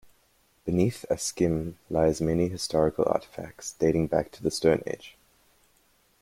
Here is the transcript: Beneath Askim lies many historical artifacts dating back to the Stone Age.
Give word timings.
Beneath 0.65 1.05
Askim 1.11 1.75
lies 1.87 2.21
many 2.21 2.47
historical 2.49 3.05
artifacts 3.07 3.73
dating 3.73 4.07
back 4.07 4.31
to 4.31 4.41
the 4.41 4.49
Stone 4.49 4.81
Age. 4.87 5.15